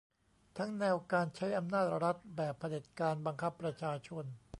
[0.57, 4.25] ทั้งแนวการใช้อำนาจรัฐแบบเผด็จการบังคับประชาชน